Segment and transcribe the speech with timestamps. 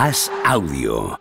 [0.00, 1.18] Haz audio.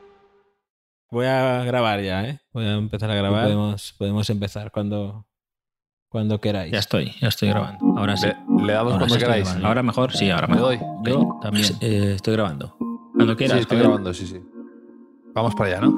[1.10, 2.40] Voy a grabar ya, ¿eh?
[2.54, 3.46] Voy a empezar a grabar.
[3.46, 5.26] Podemos, podemos empezar cuando,
[6.10, 6.72] cuando queráis.
[6.74, 7.98] Ya estoy, ya estoy grabando.
[7.98, 8.28] Ahora sí.
[8.28, 9.46] Le, le damos Ahora cuando sí estoy queráis.
[9.46, 9.68] grabando.
[9.68, 10.78] Ahora mejor, sí, ahora Me mejor.
[10.78, 11.12] doy.
[11.12, 12.76] Yo también eh, estoy grabando.
[13.16, 13.60] Cuando Sí, quieras.
[13.62, 13.88] estoy Javier.
[13.88, 14.40] grabando, sí, sí.
[15.34, 15.96] Vamos para allá, ¿no?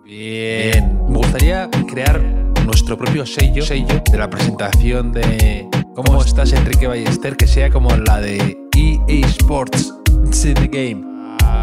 [0.04, 1.02] Bien.
[1.06, 2.18] Me gustaría crear
[2.64, 7.36] nuestro propio sello, sello de la presentación de ¿Cómo estás, Enrique Ballester?
[7.36, 9.92] Que sea como la de EA Sports
[10.26, 11.15] It's in the Game.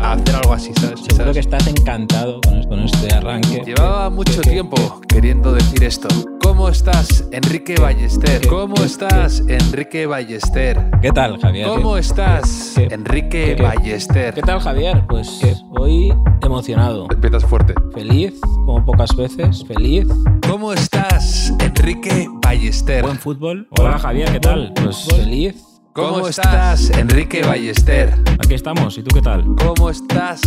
[0.03, 0.99] Hacer algo así, ¿sabes?
[0.99, 1.33] Seguro ¿Sabes?
[1.33, 3.63] que estás encantado con, con este arranque.
[3.65, 6.07] Llevaba mucho ¿Qué- qué- tiempo queriendo decir esto.
[6.41, 8.41] ¿Cómo estás, Enrique Ballester?
[8.41, 10.91] ¿Qué- ¿Cómo qué- estás, Enrique Ballester?
[11.01, 11.67] ¿Qué tal, Javier?
[11.67, 14.33] ¿Cómo estás, qué- Enrique Ballester?
[14.33, 15.05] ¿Qué tal, Javier?
[15.07, 15.55] Pues ¿Qué?
[15.71, 17.07] hoy emocionado.
[17.09, 17.73] Empiezas fuerte.
[17.93, 19.63] Feliz, como pocas veces.
[19.65, 20.05] Feliz.
[20.47, 23.03] ¿Cómo estás, Enrique Ballester?
[23.03, 23.67] Buen fútbol.
[23.79, 24.73] Hola, Javier, ¿qué tal?
[24.83, 25.55] Pues feliz.
[25.93, 28.13] ¿Cómo estás, Enrique Ballester?
[28.43, 28.97] Aquí estamos.
[28.97, 29.45] ¿Y tú qué tal?
[29.57, 30.41] ¿Cómo estás,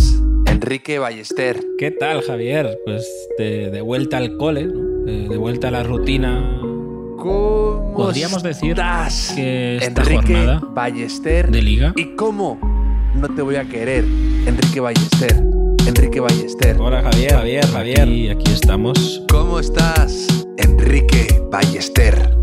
[0.45, 1.57] Enrique Ballester?
[1.77, 2.77] ¿Qué tal, Javier?
[2.85, 5.05] Pues de, de vuelta al cole, ¿no?
[5.05, 6.59] de, de vuelta a la rutina.
[7.17, 11.49] ¿Cómo Podríamos decir estás, que esta Enrique jornada Ballester?
[11.49, 11.93] de liga.
[11.95, 12.59] ¿Y cómo
[13.15, 14.03] no te voy a querer,
[14.45, 15.41] Enrique Ballester?
[15.85, 16.75] Enrique Ballester.
[16.77, 17.31] Hola, Javier.
[17.33, 18.01] Javier, Javier.
[18.01, 19.23] Aquí, aquí estamos.
[19.29, 22.35] ¿Cómo estás, Enrique Ballester?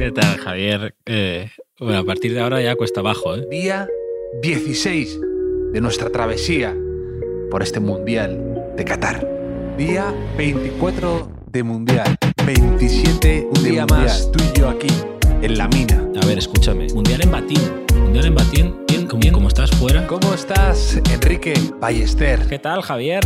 [0.00, 0.94] ¿Qué tal, Javier?
[1.04, 3.46] Eh, bueno, a partir de ahora ya cuesta abajo, ¿eh?
[3.50, 3.86] Día
[4.40, 5.20] 16
[5.74, 6.74] de nuestra travesía
[7.50, 9.28] por este Mundial de Qatar.
[9.76, 12.16] Día 24 de Mundial.
[12.46, 14.04] 27 Un de día mundial.
[14.04, 14.32] más.
[14.32, 14.88] Tú y yo aquí,
[15.42, 16.10] en la mina.
[16.22, 16.86] A ver, escúchame.
[16.94, 17.89] Mundial en Batín.
[18.10, 18.76] Mundial en Batín.
[18.88, 19.32] Bien, bien.
[19.32, 20.04] Como estás fuera.
[20.08, 22.44] ¿Cómo estás, Enrique Ballester?
[22.48, 23.20] ¿Qué tal, Javier?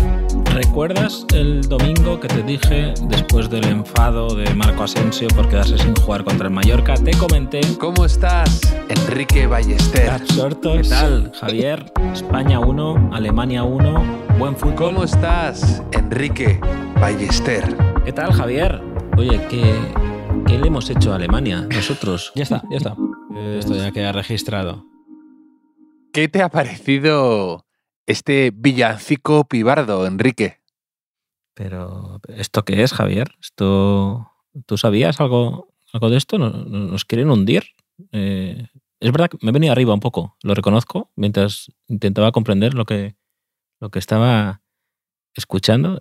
[0.53, 5.97] ¿Recuerdas el domingo que te dije, después del enfado de Marco Asensio por quedarse sin
[5.97, 10.21] jugar contra el Mallorca, te comenté ¿Cómo estás, Enrique Ballester?
[10.21, 11.91] ¿Qué tal, Javier?
[12.13, 14.05] España 1, Alemania 1,
[14.39, 14.75] buen fútbol.
[14.75, 16.61] ¿Cómo estás, Enrique
[17.01, 17.75] Ballester?
[18.05, 18.83] ¿Qué tal, Javier?
[19.17, 19.81] Oye, ¿qué,
[20.47, 22.33] qué le hemos hecho a Alemania nosotros?
[22.35, 22.97] Ya está, ya está.
[23.59, 24.85] Esto ya queda registrado.
[26.13, 27.67] ¿Qué te ha parecido
[28.07, 30.61] este villancico pibardo, Enrique?
[31.55, 33.33] Pero, ¿esto qué es, Javier?
[33.41, 34.31] ¿Esto,
[34.67, 36.39] ¿Tú sabías algo, algo de esto?
[36.39, 37.65] ¿Nos, nos quieren hundir?
[38.13, 38.67] Eh,
[39.01, 42.85] es verdad que me he venido arriba un poco, lo reconozco, mientras intentaba comprender lo
[42.85, 43.17] que,
[43.81, 44.63] lo que estaba
[45.35, 46.01] escuchando.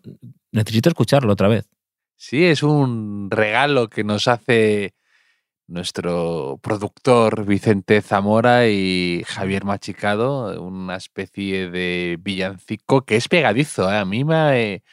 [0.51, 1.69] Necesito escucharlo otra vez.
[2.15, 4.93] Sí, es un regalo que nos hace
[5.67, 13.91] nuestro productor Vicente Zamora y Javier Machicado, una especie de villancico que es pegadizo.
[13.91, 13.97] ¿eh?
[13.97, 14.83] A mí me,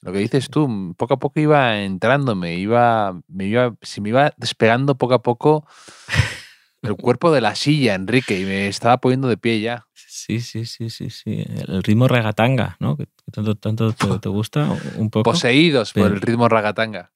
[0.00, 4.32] lo que dices tú, poco a poco iba entrándome, iba, me iba, se me iba
[4.36, 5.66] despegando poco a poco
[6.82, 9.86] el cuerpo de la silla, Enrique, y me estaba poniendo de pie ya.
[9.94, 11.44] Sí, sí, sí, sí, sí.
[11.68, 12.96] El ritmo regatanga, ¿no?
[12.96, 15.30] Que tanto, tanto te, te gusta un poco.
[15.30, 17.12] Poseídos por el ritmo ragatanga.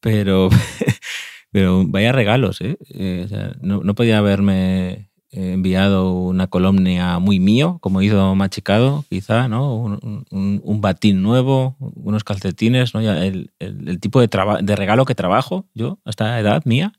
[0.00, 0.48] Pero,
[1.52, 2.78] pero vaya regalos, ¿eh?
[2.90, 9.04] Eh, o sea, no, no podía haberme enviado una columna muy mío, como hizo Machicado,
[9.08, 9.76] quizá, ¿no?
[9.76, 13.00] Un, un- un batín nuevo, unos calcetines, ¿no?
[13.00, 14.28] Ya el, el- el tipo de,
[14.62, 16.92] de regalo que trabajo yo a esta edad mía.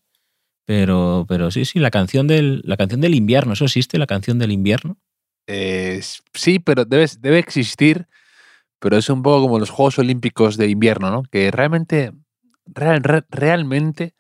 [0.66, 3.98] Pero, pero sí, sí, la canción, del, la canción del invierno, ¿eso existe?
[3.98, 4.98] La canción del invierno.
[5.48, 6.00] Eh,
[6.34, 8.08] sí, pero debe, debe existir,
[8.80, 11.24] pero es un poco como los Juegos Olímpicos de invierno, ¿no?
[11.24, 12.14] Que realmente,
[12.66, 14.14] real- re- realmente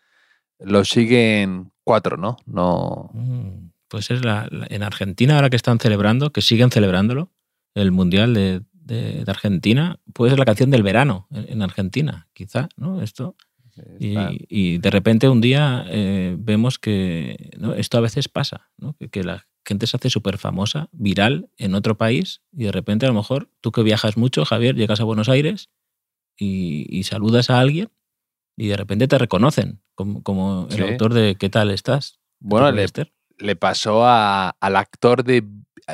[0.59, 2.37] lo siguen cuatro, ¿no?
[2.45, 3.09] No.
[3.13, 7.31] Mm, Pues es la, la- en Argentina, ahora que están celebrando, que siguen celebrándolo,
[7.75, 12.27] el Mundial de, de- de Argentina, puede ser la canción del verano en, en Argentina,
[12.33, 13.01] quizá, ¿no?
[13.01, 13.35] Esto.
[13.99, 17.73] Y, de repente un día eh, vemos que ¿no?
[17.73, 18.95] esto a veces pasa, ¿no?
[18.99, 23.05] que, que la gente se hace súper famosa, viral en otro país y de repente
[23.05, 25.69] a lo mejor tú que viajas mucho, Javier, llegas a Buenos Aires
[26.37, 27.89] y, y saludas a alguien
[28.57, 32.19] y de repente te reconocen como, como el autor de ¿Qué tal estás?
[32.39, 32.85] Bueno, le,
[33.37, 35.43] le pasó a- al actor de,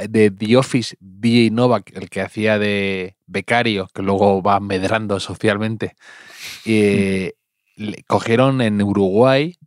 [0.09, 5.95] de The Office, BJ Novak, el que hacía de becario, que luego va medrando socialmente.
[6.65, 7.31] Y,
[7.77, 9.57] le cogieron en Uruguay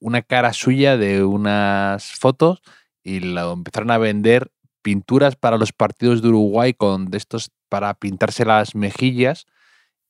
[0.00, 2.62] una cara suya de unas fotos
[3.04, 4.50] y lo empezaron a vender
[4.82, 9.46] pinturas para los partidos de Uruguay con de estos para pintarse las mejillas.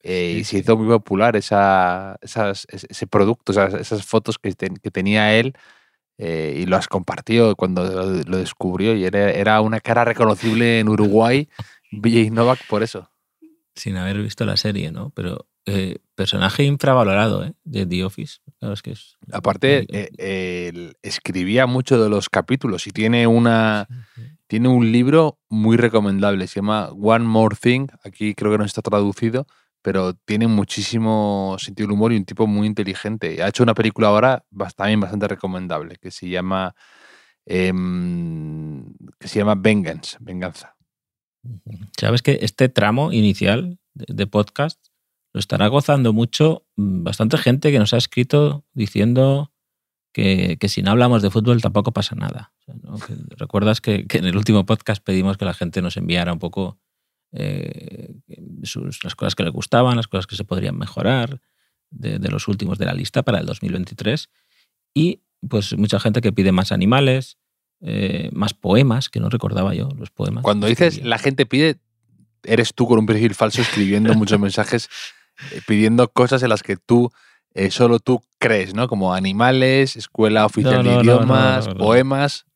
[0.02, 4.52] eh, Sí, y se hizo muy popular esa, esas- ese producto, esas, esas fotos que,
[4.52, 5.54] ten- que tenía él
[6.18, 10.88] eh, y las compartió cuando lo, lo descubrió y era, era una cara reconocible en
[10.88, 11.48] Uruguay,
[11.92, 13.10] BJ Novak, por eso.
[13.74, 15.10] sin haber visto la serie, ¿no?
[15.10, 17.52] Pero eh, personaje infravalorado, ¿eh?
[17.64, 18.38] De The Office.
[18.60, 19.16] Claro, es que es.
[19.32, 23.88] Aparte, eh, él escribía mucho de los capítulos y tiene una,
[24.46, 28.80] tiene un libro muy recomendable, se llama One More Thing, aquí creo que no está
[28.80, 29.48] traducido,
[29.82, 33.42] pero tiene muchísimo sentido del humor y un tipo muy inteligente.
[33.42, 34.44] Ha hecho una película ahora
[34.76, 36.76] también bastante recomendable, que se llama,
[37.44, 38.84] em,
[39.18, 40.76] que se llama Vengeance, Venganza.
[41.98, 44.78] Sabes que este tramo inicial de podcast
[45.36, 49.52] lo estará gozando mucho mm, bastante gente que nos ha escrito diciendo
[50.14, 52.54] que, si no hablamos de fútbol tampoco pasa nada.
[53.36, 56.78] Recuerdas que, en el último podcast pedimos que la gente nos enviara un poco
[57.32, 58.14] eh,
[59.02, 61.42] las cosas que le gustaban, las cosas que se podrían mejorar
[61.90, 64.30] de, los últimos de la lista para el 2023.
[64.94, 67.36] Y pues mucha gente que pide más animales,
[67.82, 70.44] eh, más poemas, que no recordaba yo los poemas.
[70.44, 71.76] Cuando dices la gente pide,
[72.42, 74.88] eres tú con un perfil falso escribiendo muchos mensajes
[75.66, 77.10] pidiendo cosas en las que tú,
[77.54, 78.88] eh, solo tú crees, ¿no?
[78.88, 82.46] Como animales, escuela oficial de idiomas, poemas.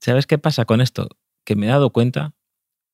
[0.00, 1.08] ¿Sabes qué pasa con esto?
[1.44, 2.34] Que me he dado cuenta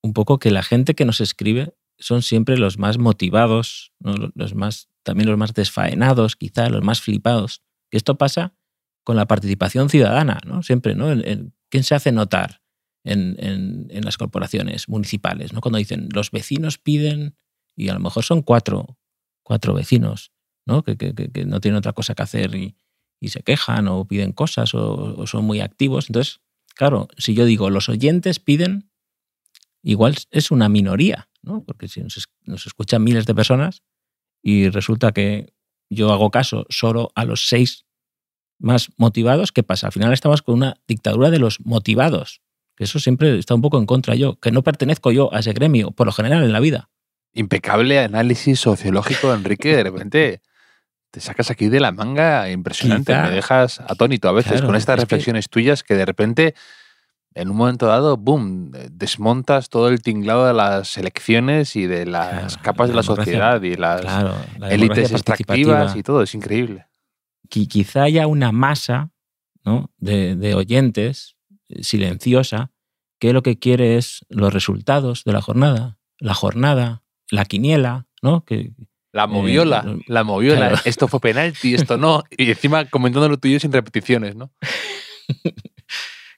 [0.03, 4.89] un poco que la gente que nos escribe son siempre los más motivados, los más,
[5.03, 7.63] también los más desfaenados, quizá los más flipados.
[7.91, 8.55] Que esto pasa
[9.05, 10.63] con la participación ciudadana, ¿no?
[10.63, 11.07] Siempre, ¿no?
[11.71, 12.61] ¿Quién se hace notar
[13.05, 15.53] en, en, las corporaciones municipales?
[15.53, 15.61] ¿no?
[15.61, 17.37] Cuando dicen, los vecinos piden,
[17.75, 18.98] y a lo mejor son cuatro
[19.49, 20.31] cuatro vecinos,
[20.67, 20.85] ¿no?
[20.85, 20.95] Que,
[21.47, 22.77] no tienen otra cosa que hacer y,
[23.29, 26.11] se quejan o piden cosas o, son muy activos.
[26.11, 26.41] Entonces,
[26.77, 28.91] claro, si yo digo los oyentes piden,
[29.83, 31.65] igual es una minoría, ¿no?
[31.65, 33.83] Porque si nos, nos escuchan miles de personas
[34.43, 35.55] y resulta que
[35.89, 37.87] yo hago caso solo a los seis
[38.61, 39.87] más motivados, ¿qué pasa?
[39.87, 42.43] Al final estamos con una dictadura de los motivados.
[42.77, 45.55] Que eso siempre está un poco en contra yo, que no pertenezco yo a ese
[45.55, 46.91] gremio, por lo general en la vida
[47.39, 49.77] impecable análisis sociológico, Enrique.
[49.77, 50.43] De repente
[51.11, 53.17] te sacas aquí de la manga impresionante.
[53.17, 56.55] Me dejas atónito a veces con estas reflexiones tuyas que de repente,
[57.35, 62.59] en un momento dado, boom, desmontas todo el tinglado de las elecciones y de las
[62.59, 64.05] capas de la, sociedad y las
[64.69, 66.23] élites extractivas y todo.
[66.23, 66.87] Es increíble.
[67.49, 69.11] Quizá haya una masa
[69.99, 71.37] de, de oyentes
[71.69, 72.71] eh, silenciosa
[73.19, 75.99] que lo que quiere es los resultados de la jornada.
[76.19, 78.45] La jornada la quiniela, ¿no?
[78.45, 78.73] Que,
[79.13, 80.81] la moviola, eh, la moviola.
[80.85, 82.25] Esto fue penalti, esto no.
[82.31, 84.53] Y encima comentando lo tuyo sin repeticiones, ¿no?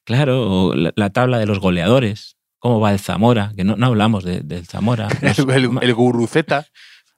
[0.04, 2.36] claro, la, tabla de los goleadores.
[2.58, 3.52] ¿Cómo va el Zamora?
[3.56, 5.08] Que no, no hablamos del Zamora.
[5.22, 6.66] el, el, Guruceta.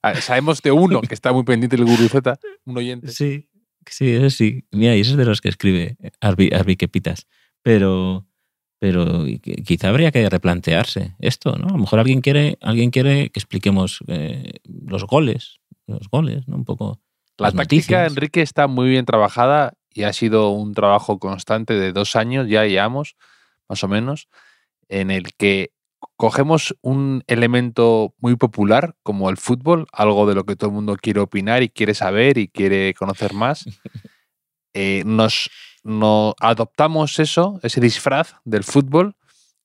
[0.02, 3.08] Ah, sabemos de uno que está muy pendiente del Guruceta, un oyente.
[3.08, 3.48] Sí,
[3.86, 4.64] sí, eso sí.
[4.70, 7.26] Mira, y eso es de los que escribe Arbi, Arbi Kepitas.
[7.62, 8.26] Pero,
[8.82, 9.24] pero
[9.64, 11.68] quizá habría que replantearse esto, ¿no?
[11.68, 16.56] A lo mejor alguien quiere, alguien quiere que expliquemos eh, los goles, los goles, ¿no?
[16.56, 17.00] Un poco.
[17.38, 22.16] La táctica, Enrique, está muy bien trabajada y ha sido un trabajo constante de dos
[22.16, 23.14] años, ya llevamos,
[23.68, 24.26] más o menos,
[24.88, 25.70] en el que
[26.16, 30.96] cogemos un elemento muy popular como el fútbol, algo de lo que todo el mundo
[31.00, 33.64] quiere opinar y quiere saber y quiere conocer más,
[34.74, 35.48] eh, nos
[35.82, 39.16] no adoptamos eso, ese disfraz del fútbol,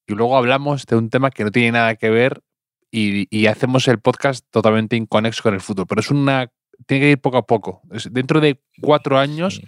[0.08, 2.42] y luego hablamos de un tema que no tiene nada que ver
[2.90, 5.86] y, hacemos el podcast totalmente inconexo con el fútbol.
[5.88, 6.52] Pero es una.
[6.86, 7.82] Tiene que ir poco a poco.
[8.12, 9.62] dentro de cuatro años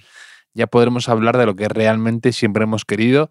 [0.54, 3.30] ya podremos hablar de lo que realmente siempre hemos querido.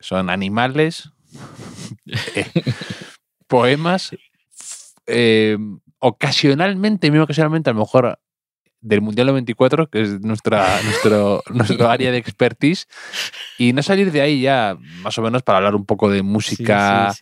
[0.00, 1.10] son animales,
[2.34, 2.46] eh,
[3.46, 4.16] poemas,
[5.06, 5.56] eh,
[5.98, 8.18] ocasionalmente, muy ocasionalmente, a lo mejor
[8.82, 12.88] del Mundial 94, que es nuestra, nuestro, nuestro área de expertise,
[13.56, 17.14] y no salir de ahí ya, más o menos, para hablar un poco de música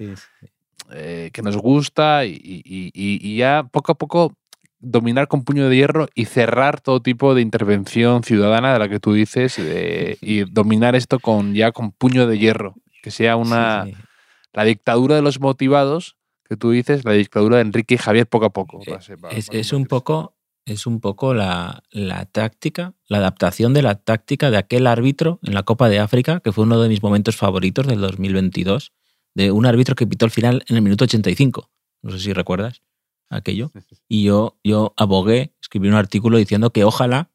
[0.93, 4.35] eh, que nos gusta y, ya poco a poco
[4.81, 8.99] dominar con puño de hierro y cerrar todo tipo de intervención ciudadana de la que
[8.99, 9.59] tú dices
[10.21, 13.87] y dominar esto con ya con puño de hierro, que sea una
[14.53, 16.17] la dictadura de los motivados
[16.49, 18.81] que tú dices, la dictadura de Enrique y Javier poco a poco.
[18.83, 20.35] Eh, es un poco
[20.67, 21.83] es un poco la,
[22.33, 26.53] táctica, la adaptación de la táctica de aquel árbitro en la Copa de África, que
[26.53, 28.93] fue uno de mis momentos favoritos del 2022,
[29.35, 31.71] de un árbitro que pitó el final en el minuto 85.
[32.03, 32.83] No sé si recuerdas
[33.29, 33.73] aquello.
[34.09, 37.31] Y yo, yo abogué, escribí un artículo diciendo que ojalá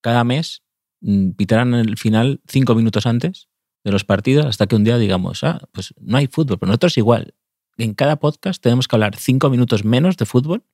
[0.00, 0.62] cada mes
[1.00, 3.48] mm, pitaran el final cinco minutos antes
[3.84, 6.96] de los partidos hasta que un día digamos, ah, pues no hay fútbol, pero nosotros
[6.98, 7.34] igual.
[7.76, 10.64] En cada podcast tenemos que hablar cinco minutos menos de fútbol,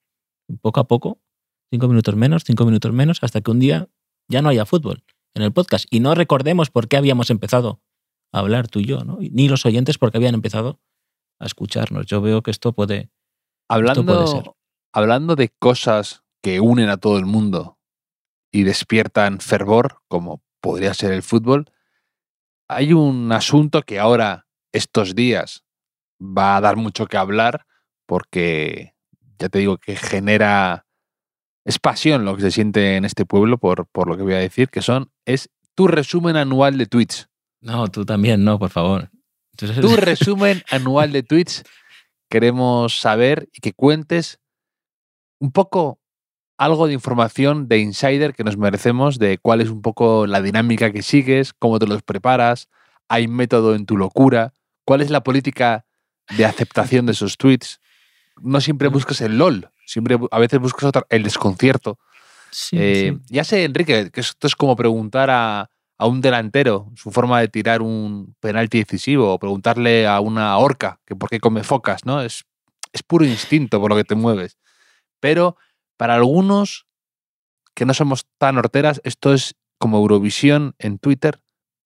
[0.60, 1.20] poco a poco,
[1.70, 3.88] cinco minutos menos, cinco minutos menos, hasta que un día
[4.28, 5.04] ya no haya fútbol
[5.34, 5.86] en el podcast.
[5.90, 7.80] Y no recordemos por qué habíamos empezado
[8.32, 9.18] a hablar tú y yo, ¿no?
[9.20, 10.80] ni los oyentes porque habían empezado
[11.38, 12.06] a escucharnos.
[12.06, 13.10] Yo veo que esto puede,
[13.68, 14.50] hablando, ser.
[14.92, 17.78] Hablando de cosas que unen a todo el mundo
[18.50, 21.70] y despiertan fervor, como podría ser el fútbol,
[22.68, 25.64] hay un asunto que ahora, estos días,
[26.20, 27.66] va a dar mucho que hablar
[28.06, 28.94] porque
[29.38, 30.85] ya te digo que genera
[31.66, 34.38] es pasión lo que se siente en este pueblo por, por lo que voy a
[34.38, 37.28] decir, que son es tu resumen anual de tweets.
[37.60, 39.10] No, tú también, no, por favor.
[39.56, 41.64] Tu resumen anual de tweets.
[42.30, 44.38] Queremos saber y que cuentes
[45.40, 45.98] un poco
[46.56, 50.92] algo de información de insider que nos merecemos de cuál es un poco la dinámica
[50.92, 52.68] que sigues, cómo te los preparas,
[53.08, 54.54] hay método en tu locura,
[54.84, 55.84] cuál es la política
[56.36, 57.80] de aceptación de esos tweets.
[58.40, 61.98] No siempre buscas el LOL, siempre a veces buscas el desconcierto.
[62.72, 67.40] Eh, ya sé, Enrique, que esto es como preguntar a, a, un delantero su forma
[67.40, 72.04] de tirar un penalti decisivo o preguntarle a una orca que por qué come focas,
[72.04, 72.20] ¿no?
[72.20, 72.44] Es,
[72.92, 74.58] es puro instinto por lo que te mueves.
[75.20, 75.56] Pero
[75.96, 76.86] para algunos
[77.74, 81.40] que no somos tan horteras, esto es como Eurovisión en Twitter,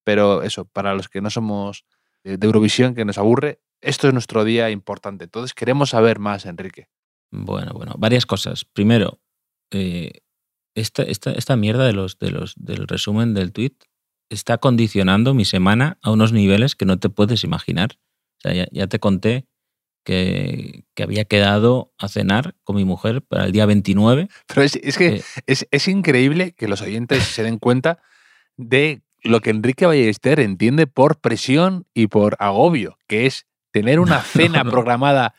[0.04, 1.84] pero eso, para los que no somos
[2.22, 5.24] de Eurovisión, que nos aburre, esto es nuestro día importante.
[5.24, 6.88] Entonces queremos saber más, Enrique.
[7.30, 8.64] Bueno, bueno, varias cosas.
[8.64, 9.20] Primero,
[9.70, 10.22] eh,
[10.74, 13.74] esta, esta, mierda de los, de los, del resumen del tweet
[14.28, 17.98] está condicionando mi semana a unos niveles que no te puedes imaginar.
[18.38, 19.46] O sea, ya, te conté
[20.04, 24.28] que, que, había quedado a cenar con mi mujer para el día 29.
[24.46, 27.98] Pero es, es que es, es, increíble que los oyentes se den cuenta
[28.56, 34.20] de lo que Enrique Ballester entiende por presión y por agobio, que es tener una
[34.22, 35.34] cena programada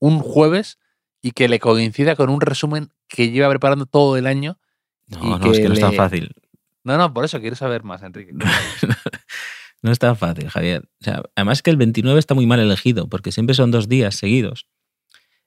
[0.00, 0.78] un jueves
[1.24, 4.58] y que le coincida con un resumen que lleva preparando todo el año.
[5.06, 6.34] No, no, es que no es tan fácil.
[6.82, 8.34] No, no, por eso quiero saber más, Enrique.
[9.82, 10.86] no es tan fácil, Javier.
[11.00, 14.16] O sea, además que el 29 está muy mal elegido, porque siempre son dos días
[14.16, 14.66] seguidos.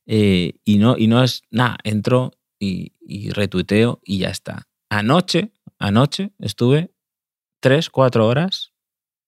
[0.08, 4.68] Eh, y, no, y no es, nada, entro y, y, retuiteo y ya está.
[4.90, 6.92] Anoche, anoche estuve
[7.60, 8.74] tres, cuatro horas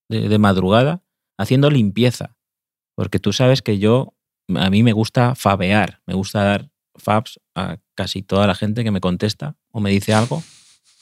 [0.07, 1.03] de, de madrugada
[1.37, 2.35] haciendo limpieza,
[2.95, 4.15] porque tú sabes que yo
[4.55, 8.91] a mí me gusta fabear, me gusta dar fabs a casi toda la gente que
[8.91, 10.43] me contesta o me dice algo,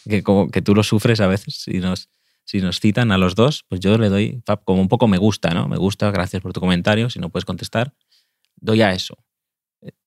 [0.07, 2.09] que, como, que tú lo sufres a veces si nos,
[2.43, 5.17] si nos citan a los dos, pues yo le doy fab como un poco me
[5.17, 5.67] gusta, ¿no?
[5.67, 7.93] Me gusta, gracias por tu comentario, si no puedes contestar,
[8.55, 9.17] doy a eso.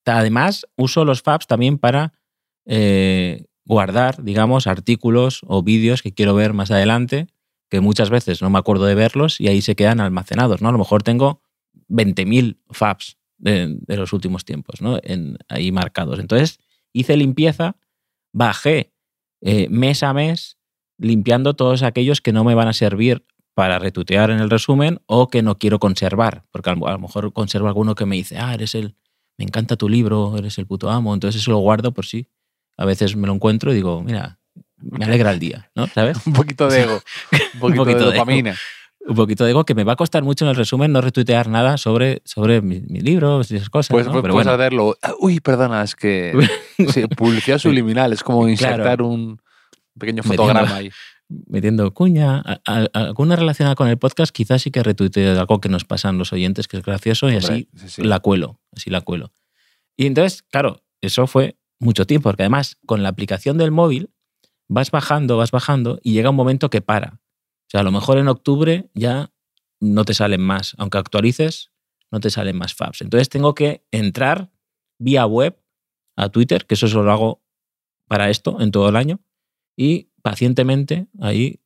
[0.04, 2.12] Además, uso los fabs también para
[2.66, 7.28] eh, guardar, digamos, artículos o vídeos que quiero ver más adelante,
[7.68, 10.68] que muchas veces no me acuerdo de verlos y ahí se quedan almacenados, ¿no?
[10.70, 11.42] A lo mejor tengo
[11.88, 14.98] 20.000 fabs de, los últimos tiempos, ¿no?
[15.02, 16.18] En, ahí marcados.
[16.18, 16.58] Entonces
[16.92, 17.76] hice limpieza,
[18.32, 18.92] bajé
[19.40, 20.58] eh, mes a mes
[20.98, 25.28] limpiando todos aquellos que no me van a servir para retutear en el resumen o
[25.28, 28.74] que no quiero conservar, porque a lo, mejor conservo alguno que me dice, ah, eres
[28.74, 28.96] el,
[29.38, 32.28] me encanta tu libro, eres el puto amo, entonces eso lo guardo por sí.
[32.76, 34.38] A veces me lo encuentro y digo, mira,
[34.76, 35.86] me alegra el día, ¿no?
[35.88, 36.18] ¿Sabes?
[36.26, 37.00] un poquito de ego,
[37.54, 38.56] un poquito, de dopamina
[39.06, 41.48] un poquito de ego que me va a costar mucho en el resumen no retuitear
[41.48, 43.90] nada sobre, sobre mis, libros y esas cosas.
[43.90, 44.20] Pues, ¿no?
[44.20, 44.96] pues puedes hacerlo.
[45.02, 46.32] Ah, uy, perdona, es que
[47.16, 49.40] publicidad subliminal, es como insertar un
[49.98, 50.90] pequeño fotograma ahí.
[51.46, 52.42] Metiendo cuña,
[52.92, 56.66] alguna relacionada con el podcast, quizás sí que retuiteo algo que nos pasan los oyentes,
[56.66, 59.32] que es gracioso, y así la cuelo, así la cuelo.
[59.96, 64.10] Y entonces, claro, eso fue mucho tiempo, porque además con la aplicación del móvil
[64.66, 67.19] vas bajando, vas bajando y llega un momento que para.
[67.70, 69.30] O sea, a lo mejor en octubre ya
[69.78, 70.74] no te salen más.
[70.76, 71.70] Aunque actualices,
[72.10, 73.00] no te salen más fabs.
[73.00, 74.50] Entonces tengo que entrar
[74.98, 75.56] vía web
[76.16, 77.42] a Twitter, que eso solo lo hago
[78.08, 79.20] para esto en todo el año,
[79.76, 81.60] y pacientemente ahí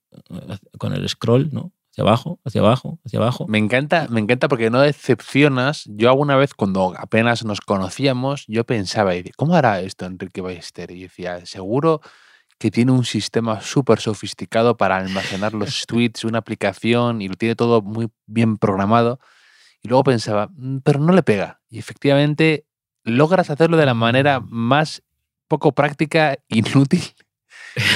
[0.79, 1.73] con el scroll, ¿no?
[1.91, 3.47] Hacia abajo, hacia abajo, hacia abajo.
[3.49, 5.85] Me encanta, me encanta porque no decepcionas.
[5.87, 10.91] Yo alguna vez cuando apenas nos conocíamos, yo pensaba, ¿cómo hará esto Enrique Ballester?
[10.91, 12.03] Y decía, seguro
[12.59, 17.57] que tiene un sistema súper sofisticado para almacenar los tweets, una aplicación y lo tiene
[17.57, 19.19] todo muy bien programado.
[19.83, 21.61] Y luego pensaba, mm, pero no le pega.
[21.69, 22.67] Y efectivamente
[23.05, 25.03] logras hacerlo de la manera más
[25.49, 27.03] poco práctica, inútil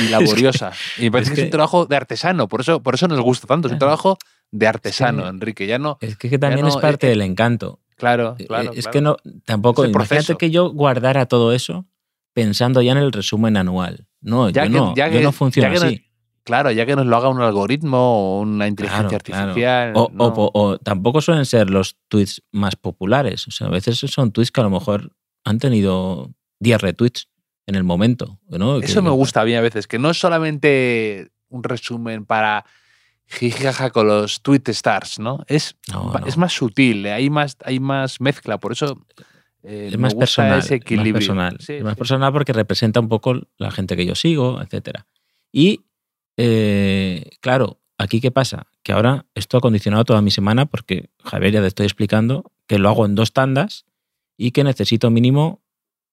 [0.00, 0.72] y laboriosa.
[0.98, 3.46] y me parece que, es un trabajo de artesano, por eso, por eso nos gusta
[3.46, 3.68] tanto.
[3.68, 4.18] Es un trabajo
[4.50, 5.66] de artesano, Enrique.
[5.66, 5.98] Ya no.
[6.00, 7.80] Es que, también es parte del encanto.
[7.96, 8.72] Claro, eh, claro.
[8.74, 9.84] Es que no, tampoco.
[9.84, 11.86] Imagínate que yo guardara todo eso
[12.32, 14.07] pensando ya en el resumen anual.
[14.20, 16.04] No, ya yo, no, ya no funciona así.
[16.44, 19.92] claro, ya que nos lo haga un algoritmo o una inteligencia artificial.
[19.94, 23.46] O, tampoco suelen ser los tweets más populares.
[23.46, 25.12] O sea, a veces son tweets que a lo mejor
[25.44, 27.28] han tenido 10 retweets
[27.66, 28.40] en el momento.
[28.82, 32.64] Eso me gusta bien a veces, que no es solamente un resumen para
[33.26, 35.44] jijaja con los tweet stars, ¿no?
[35.46, 35.76] Es,
[36.26, 38.58] es más sutil, hay más, hay más mezcla.
[38.58, 39.04] Por eso
[39.62, 40.58] eh, es más personal.
[40.58, 41.34] Ese equilibrio.
[41.34, 41.56] más personal.
[41.58, 45.00] es más personal porque representa un poco la gente que yo sigo, etc.
[45.52, 45.84] Y,
[46.36, 48.66] eh, claro, aquí qué pasa?
[48.82, 52.78] Que ahora esto ha condicionado toda mi semana porque, Javier, ya te estoy explicando que
[52.78, 53.86] lo hago en dos tandas
[54.36, 55.62] y que necesito mínimo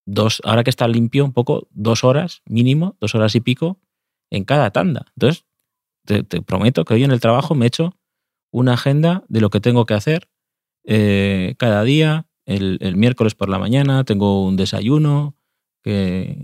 [0.06, 3.80] dos, ahora que está limpio un poco, dos horas mínimo, dos horas y pico
[4.30, 5.06] en cada tanda.
[5.16, 5.46] Entonces,
[6.06, 7.96] te, prometo que hoy en el trabajo me he hecho
[8.52, 10.30] una agenda de lo que tengo que hacer
[10.84, 12.28] eh, cada día.
[12.46, 15.36] El, miércoles por la mañana tengo un desayuno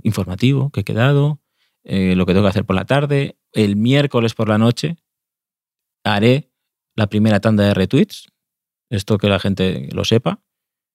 [0.03, 1.41] informativo que he quedado,
[1.83, 3.37] eh, lo que tengo que hacer por la tarde.
[3.53, 4.97] El miércoles por la noche
[6.03, 6.51] haré
[6.95, 8.31] la primera tanda de retweets,
[8.89, 10.43] esto que la gente lo sepa,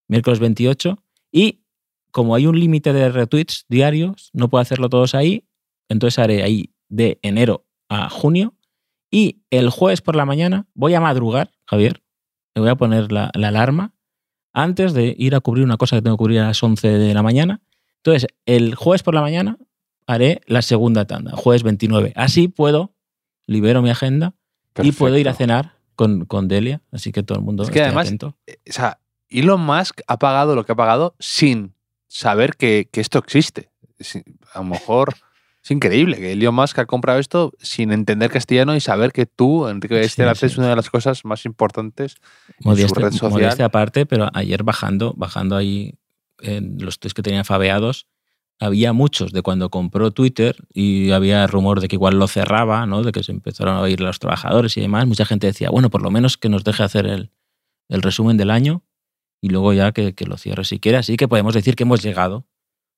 [0.08, 1.64] miércoles 28, y
[2.12, 5.48] como hay un límite de retweets diarios, no puedo hacerlo todos ahí,
[5.88, 8.54] entonces haré ahí de enero a junio
[9.10, 12.02] y el jueves por la mañana voy a madrugar, Javier,
[12.54, 13.94] me voy a poner la, alarma
[14.56, 17.12] antes de ir a cubrir una cosa que tengo que cubrir a las 11 de
[17.12, 17.60] la mañana.
[17.98, 19.58] Entonces, el jueves por la mañana
[20.06, 22.14] haré la segunda tanda, jueves 29.
[22.16, 22.94] Así puedo,
[23.46, 24.32] libero mi agenda
[24.82, 26.80] y puedo ir a cenar con, con, Delia.
[26.90, 28.34] Así que todo el mundo es que además, atento.
[28.46, 28.98] Eh, o sea,
[29.28, 31.74] Elon Musk ha pagado lo que ha pagado sin
[32.08, 33.68] saber que, que esto existe.
[34.54, 35.16] A lo mejor
[35.66, 39.66] es increíble que Elon Musk ha comprado esto sin entender castellano y saber que tú,
[39.66, 42.18] Enrique Esther, haces una de las cosas más importantes
[42.60, 43.30] modestia, en su red social.
[43.32, 45.98] Modestia aparte, pero ayer bajando, bajando ahí
[46.38, 48.06] en los tweets que tenía fabeados,
[48.60, 53.02] había muchos de cuando compró Twitter y había rumor de que igual lo cerraba, ¿no?
[53.02, 55.04] de que se empezaron a oír los trabajadores y demás.
[55.08, 57.32] Mucha gente decía, bueno, por lo menos que nos deje hacer el,
[57.88, 58.84] el resumen del año
[59.40, 60.98] y luego ya que, que, lo cierre si quiere.
[60.98, 62.46] Así que podemos decir que hemos llegado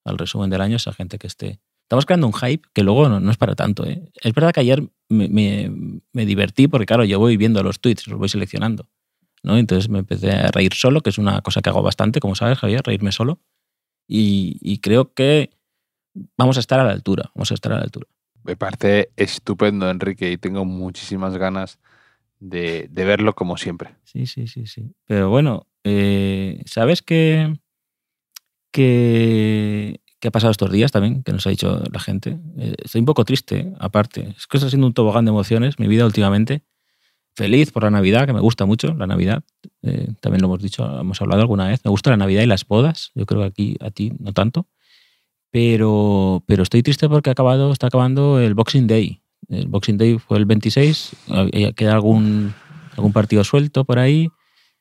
[0.05, 3.31] al resumen del año, esa gente que esté Estamos creando un hype que luego no,
[3.31, 3.87] es para tanto.
[3.87, 4.13] ¿eh?
[4.21, 8.29] Es verdad que ayer me, divertí porque, claro, yo voy viendo los tweets, los voy
[8.29, 8.91] seleccionando.
[9.43, 9.57] ¿no?
[9.57, 12.59] Entonces me empecé a reír solo, que es una cosa que hago bastante, como sabes,
[12.59, 13.41] Javier, reírme solo.
[14.07, 15.57] Y, creo que
[16.37, 17.31] vamos a estar a la altura.
[17.35, 18.07] Vamos a estar a la altura.
[18.45, 21.79] Me parece estupendo, Enrique, y tengo muchísimas ganas
[22.39, 23.95] de, verlo como siempre.
[24.05, 24.93] Sí, sí, sí, sí.
[25.07, 27.51] Pero bueno, eh, ¿sabes qué?
[28.71, 32.39] que ¿Qué ha pasado estos días también, que nos ha dicho la gente.
[32.59, 34.35] Eh, estoy un poco triste, aparte.
[34.37, 36.65] Es que está siendo un tobogán de emociones mi vida últimamente.
[37.37, 39.45] Feliz por la Navidad, que me gusta mucho la Navidad.
[39.83, 41.85] Eh, también lo hemos dicho, hemos hablado alguna vez.
[41.85, 43.13] Me gusta la Navidad y las bodas.
[43.15, 44.67] Yo creo que aquí a ti no tanto.
[45.53, 49.23] Pero, pero estoy triste porque ha acabado, está acabando el Boxing Day.
[49.49, 51.13] El Boxing Day fue el 26.
[51.77, 52.55] Queda algún,
[52.97, 54.31] algún partido suelto por ahí.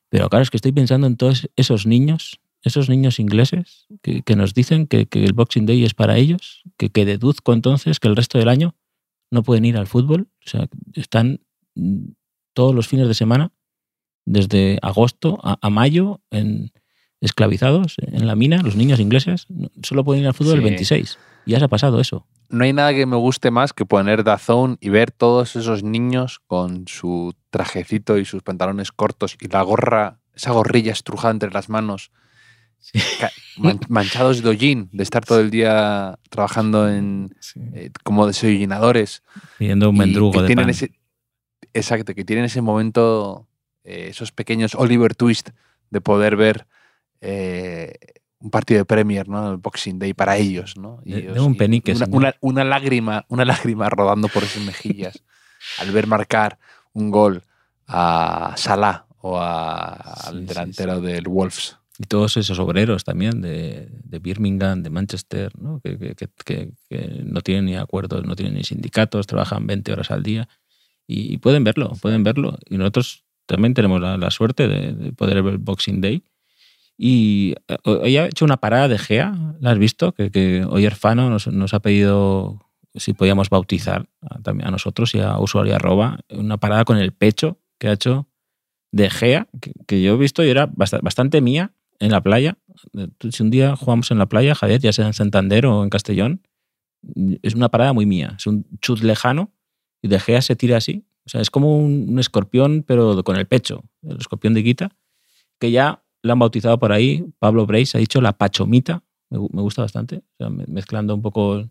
[0.09, 4.53] Pero claro, es que estoy pensando en todos esos niños esos niños ingleses que, nos
[4.53, 8.37] dicen que, el Boxing Day es para ellos, que, que deduzco entonces que el resto
[8.37, 8.75] del año
[9.31, 11.41] no pueden ir al fútbol, o sea, están
[12.53, 13.51] todos los fines de semana,
[14.25, 16.71] desde agosto a, mayo, en,
[17.21, 19.47] esclavizados en la mina, los niños ingleses,
[19.81, 21.17] solo pueden ir al fútbol el 26.
[21.45, 22.27] Ya se ha pasado eso.
[22.49, 26.39] No hay nada que me guste más que poner Dazón y ver todos esos niños
[26.45, 31.69] con su trajecito y sus pantalones cortos y la gorra, esa gorrilla estrujada entre las
[31.69, 32.11] manos
[33.89, 37.35] manchados de hollín, de estar todo el día trabajando en
[37.73, 39.23] eh, como desayunadores.
[39.57, 40.71] Pidiendo un mendrugo de pan.
[41.73, 43.47] exacto, que tienen ese momento,
[43.83, 45.49] eh, esos pequeños Oliver Twist
[45.89, 46.67] de poder ver
[47.21, 47.93] eh,
[48.39, 49.51] un partido de Premier, ¿no?
[49.51, 51.01] El Boxing Day para ellos, ¿no?
[51.05, 51.95] un penique.
[52.11, 55.23] Una, una, lágrima, una lágrima rodando por esas mejillas
[55.79, 56.59] al ver marcar
[56.93, 57.43] un gol
[57.87, 61.77] a Salah o al delantero del Wolves.
[61.99, 65.79] Y todos esos obreros también de, de Birmingham, de Manchester, ¿no?
[65.79, 70.11] Que, que, que, que, no tienen ni acuerdos, no tienen ni sindicatos, trabajan 20 horas
[70.11, 70.47] al día
[71.07, 72.57] y, pueden verlo, pueden verlo.
[72.69, 76.23] Y nosotros también tenemos la, suerte de, poder ver el Boxing Day.
[76.97, 80.13] Y eh, hoy ha hecho una parada de GEA, ¿la has visto?
[80.13, 82.59] Que, hoy Erfano nos, nos ha pedido
[82.93, 87.59] si podíamos bautizar a, a nosotros y a usuario arroba, una parada con el pecho
[87.79, 88.27] que ha hecho
[88.91, 92.57] de Gea, que, que yo he visto y era bastante mía, en la playa.
[93.31, 96.41] Si un día jugamos en la playa, Javier, ya sea en Santander o en Castellón,
[97.41, 98.35] es una parada muy mía.
[98.37, 99.51] Es un chut lejano
[100.01, 101.05] y de Gea se tira así.
[101.25, 103.83] O sea, es como un, escorpión, pero con el pecho.
[104.01, 104.95] El escorpión de Guita,
[105.59, 107.25] que ya la han bautizado por ahí.
[107.39, 109.03] Pablo Brace ha dicho la pachomita.
[109.29, 110.23] Me, gusta bastante.
[110.67, 111.69] mezclando un poco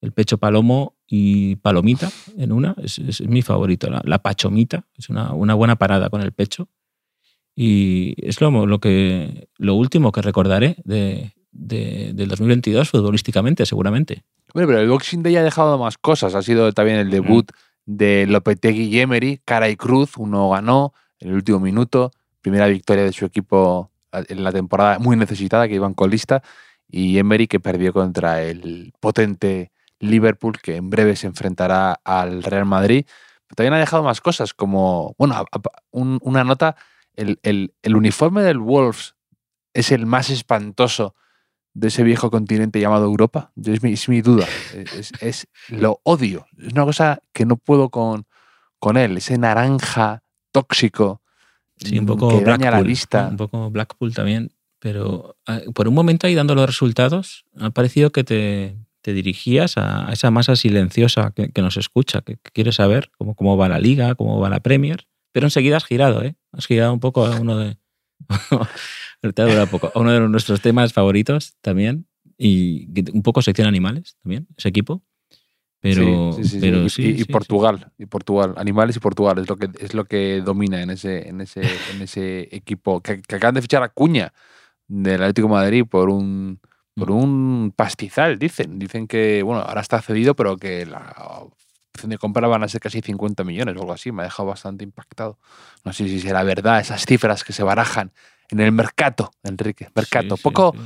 [0.00, 2.76] el pecho palomo y palomita en una.
[2.82, 3.88] Es, mi favorito.
[3.90, 4.86] La, pachomita.
[4.96, 6.68] Es una, una buena parada con el pecho.
[7.54, 14.24] Y es lo, lo, que, lo último que recordaré de, de, del 2022 futbolísticamente, seguramente.
[14.54, 16.34] Bueno, pero el Boxing Day ha dejado más cosas.
[16.34, 17.50] Ha sido también el debut
[17.84, 20.16] de Lopetegui y Emery, cara y cruz.
[20.16, 22.10] Uno ganó en el último minuto.
[22.40, 26.42] Primera victoria de su equipo en la temporada muy necesitada, que iban colista.
[26.88, 32.66] Y Emery que perdió contra el potente Liverpool, que en breve se enfrentará al Real
[32.66, 33.06] Madrid.
[33.46, 35.46] Pero también ha dejado más cosas, como, bueno,
[35.92, 36.76] una nota
[37.16, 39.14] el, el- el uniforme del Wolves
[39.74, 41.14] es el más espantoso
[41.74, 43.52] de ese viejo continente llamado Europa.
[43.64, 44.46] Es, mi, es mi duda.
[44.74, 46.46] Es, es- lo odio.
[46.58, 48.26] Es una cosa que no puedo con,
[48.78, 49.16] con él.
[49.16, 50.22] Ese naranja
[50.52, 51.20] tóxico
[51.78, 53.28] Sí, un mm, poco que daña la vista.
[53.28, 54.52] Un poco Blackpool también.
[54.78, 59.76] Pero ah, por un momento ahí dando los resultados, ha parecido que te, te dirigías
[59.78, 63.56] a a esa masa silenciosa que, que nos escucha, que, que quiere saber cómo, cómo
[63.56, 65.06] va la liga, cómo va la Premier.
[65.32, 66.36] Pero enseguida has girado, ¿eh?
[66.52, 67.78] Has girado un poco a uno de.
[69.34, 69.90] te ha durado poco.
[69.94, 72.06] A uno de nuestros temas favoritos también.
[72.38, 75.02] Y un poco sección animales también, ese equipo.
[75.80, 77.24] Pero Sí, sí, sí, pero Y-.
[77.24, 81.28] Portugal, y Portugal, animales y Portugal es lo que es lo que domina en ese
[81.28, 84.32] en ese en ese equipo que, que acaban de fichar a Cuña
[84.86, 86.60] del Atlético de Madrid por un
[86.94, 87.14] por Mm.
[87.14, 91.14] un pastizal, dicen, dicen que bueno, ahora está cedido, pero que la
[92.02, 94.82] de compra van a ser casi 50 millones o algo así, me ha dejado bastante
[94.84, 95.38] impactado.
[95.84, 98.12] No sé si será verdad esas cifras que se barajan
[98.50, 100.82] en el mercado, Enrique, mercado, Sí, poco sí.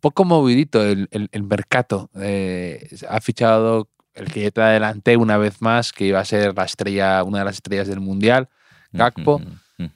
[0.00, 2.10] poco movidito el, el, el mercado.
[2.16, 6.54] Eh, ha fichado el que ya te adelanté una vez más, que iba a ser
[6.56, 8.48] la estrella, una de las estrellas del Mundial,
[8.92, 9.40] Gakpo,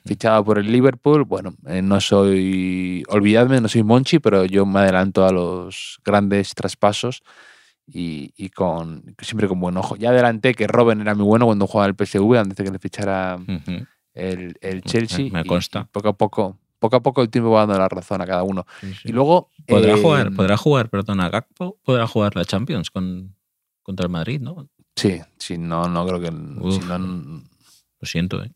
[0.05, 1.25] fichado por el Liverpool.
[1.25, 6.53] Bueno, eh, no soy, olvidadme, no soy Monchi, pero yo me adelanto a los grandes
[6.55, 7.21] traspasos
[7.85, 9.95] y, y con siempre con buen ojo.
[9.95, 12.79] Ya adelanté que Robben era muy bueno cuando jugaba el PSV, antes de que le
[12.79, 13.37] fichara
[14.13, 15.29] el, el Chelsea.
[15.31, 15.81] me consta.
[15.81, 18.43] y poco a poco, poco a poco el tiempo va dando la razón a cada
[18.43, 18.65] uno.
[18.81, 19.09] Sí, sí.
[19.09, 19.49] Y luego...
[19.67, 23.35] Podrá eh, jugar, podrá jugar, perdona, Gakpo podrá jugar la Champions con,
[23.81, 24.67] contra el Madrid, ¿no?
[24.95, 26.29] Sí, sí, no, no creo que.
[26.29, 26.75] Uf.
[26.81, 27.43] si no, n-
[27.99, 28.51] Lo siento, ¿eh?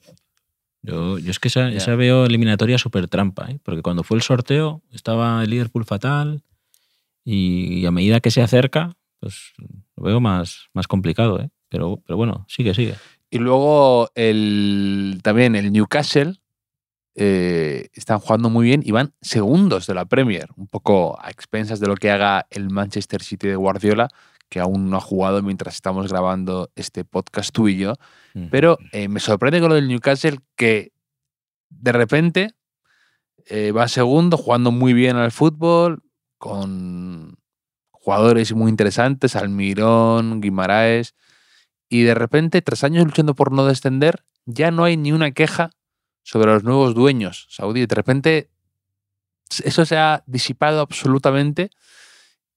[0.84, 3.60] Yo, yo es que esa, esa veo eliminatoria súper trampa, ¿eh?
[3.64, 6.44] Porque cuando fue el sorteo estaba el Liverpool fatal
[7.26, 9.54] y, a medida que se acerca, pues
[9.96, 11.50] lo veo más, más complicado, ¿eh?
[11.70, 12.96] Pero, pero bueno, sigue, sigue.
[13.30, 16.36] Y luego el, también el Newcastle
[17.16, 21.80] eh, están jugando muy bien y van segundos de la Premier, un poco a expensas
[21.80, 24.08] de lo que haga el Manchester City de Guardiola,
[24.50, 27.96] que aún no ha jugado mientras estamos grabando este podcast tú y yo.
[28.52, 30.92] Pero eh, me sorprende con lo del Newcastle que
[31.70, 32.52] de repente
[33.48, 36.04] eh, va segundo, jugando muy bien al fútbol,
[36.38, 37.37] con
[38.08, 41.14] jugadores muy interesantes, Almirón, Guimaraes,
[41.90, 45.72] y de repente, tras años luchando por no descender, ya no hay ni una queja
[46.24, 47.90] sobre los nuevos dueños saudíes.
[47.90, 48.50] De repente,
[49.62, 51.70] eso se ha disipado absolutamente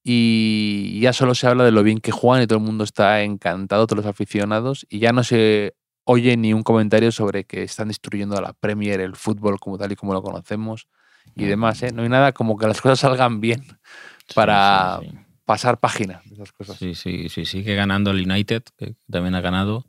[0.05, 3.21] y ya solo se habla de lo bien que juegan y todo el mundo está
[3.21, 7.89] encantado, todos los aficionados, y ya no se oye ni un comentario sobre que están
[7.89, 10.87] destruyendo a la Premier, el fútbol como tal y como lo conocemos
[11.35, 11.83] y demás.
[11.83, 11.91] ¿eh?
[11.91, 13.63] No hay nada como que las cosas salgan bien
[14.27, 15.30] Sí, para sí, sí.
[15.51, 16.77] Pasar página esas cosas.
[16.77, 19.85] Sí, sí, sí, sigue ganando el United, que también ha ganado,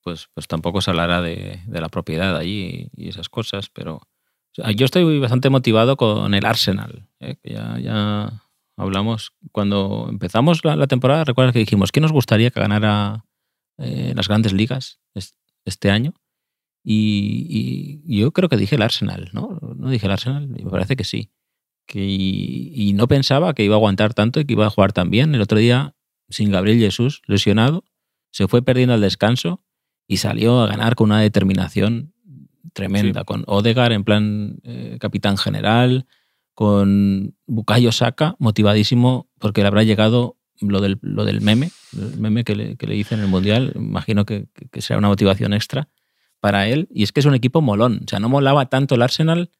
[0.00, 4.00] pues, pues tampoco se hablará de, la propiedad allí y esas cosas, pero
[4.74, 7.36] yo estoy bastante motivado con el Arsenal, ¿eh?
[7.44, 8.42] ya, ya
[8.78, 13.26] hablamos cuando empezamos la, temporada, recuerdas que dijimos que nos gustaría que ganara
[13.76, 16.14] eh, las grandes ligas es- este año.
[16.82, 19.58] Y, y yo creo que dije el Arsenal, ¿no?
[19.76, 21.30] No dije el Arsenal, y me parece que sí.
[21.86, 25.10] Que, y, no pensaba que iba a aguantar tanto y que iba a jugar tan
[25.10, 25.34] bien.
[25.34, 25.94] El otro día,
[26.28, 27.84] sin Gabriel Jesús, lesionado,
[28.30, 29.62] se fue perdiendo al descanso
[30.06, 32.14] y salió a ganar con una determinación
[32.72, 33.24] tremenda, Sí.
[33.26, 36.06] con Odegar en plan eh, capitán general,
[36.54, 42.44] con Bukayo Saka motivadísimo porque le habrá llegado lo del, lo del meme, el meme
[42.44, 45.52] que le, que le hice en el Mundial, imagino que, que- que será una motivación
[45.54, 45.88] extra
[46.40, 46.88] para él.
[46.94, 49.50] Y es que es un equipo molón, o sea, no molaba tanto el Arsenal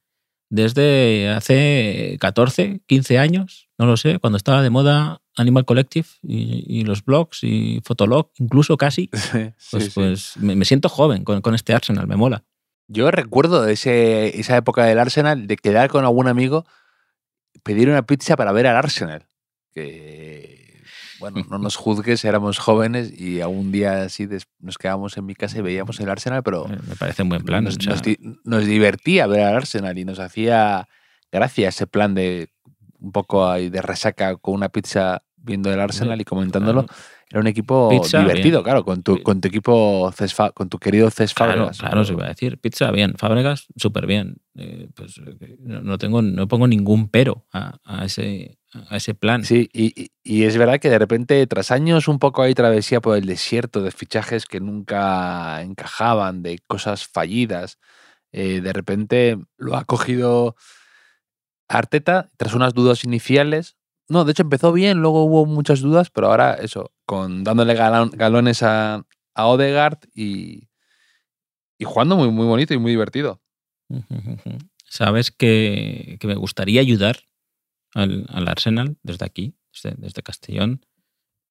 [0.53, 6.67] desde hace 14, 15 años, no lo sé, cuando estaba de moda Animal Collective y,
[6.69, 9.91] y los blogs y Fotolog, incluso casi, Sí, pues, sí.
[9.95, 12.45] pues me, me siento joven con, con este Arsenal, me mola.
[12.87, 16.67] Yo recuerdo ese, esa época del Arsenal de quedar con algún amigo,
[17.63, 19.25] pedir una pizza para ver al Arsenal.
[19.73, 20.72] Que,
[21.23, 24.29] bueno, no nos juzgues, éramos jóvenes y algún día así
[24.61, 27.43] nos quedábamos en mi casa y veíamos el Arsenal, pero Me me parece un buen
[27.43, 27.65] plan.
[27.65, 30.87] nos, o sea, nos di- nos divertía ver al Arsenal y nos hacía
[31.31, 32.51] gracia ese plan de
[32.99, 36.85] un poco ahí de resaca con una pizza viendo el Arsenal y comentándolo.
[36.87, 37.03] claro.
[37.31, 38.65] Era un equipo Pizza, divertido, bien.
[38.65, 41.79] claro, con tu, con tu equipo, Cés Fa- con tu querido Cés Claro, Fábregas.
[41.79, 42.59] claro, se iba a decir.
[42.59, 43.15] Pizza, bien.
[43.17, 44.37] Fábregas, súper bien.
[44.55, 48.59] Eh, pues eh, no, no tengo, no pongo ningún pero a, a ese,
[48.89, 49.45] a ese plan.
[49.45, 53.17] Sí, y, y- es verdad que de repente, tras años un poco ahí travesía por
[53.17, 57.79] el desierto de fichajes que nunca encajaban, de cosas fallidas,
[58.33, 60.57] eh, de repente lo ha cogido
[61.69, 63.77] Arteta tras unas dudas iniciales.
[64.09, 68.63] No, de hecho empezó bien, luego hubo muchas dudas, pero ahora eso, con dándole galones
[68.63, 69.05] a,
[69.35, 70.69] a Odegaard y,
[71.79, 73.41] y jugando muy, muy bonito y muy divertido.
[74.85, 77.21] Sabes que, que me gustaría ayudar
[77.95, 80.85] al, al Arsenal desde aquí, desde, desde Castellón.